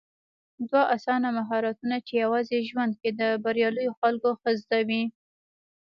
[0.69, 5.01] دوه اسانه مهارتونه چې يوازې ژوند کې د برياليو خلکو ښه زده دي